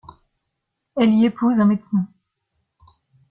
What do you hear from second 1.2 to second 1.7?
épouse un